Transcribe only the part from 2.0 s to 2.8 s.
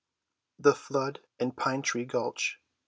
GULCH.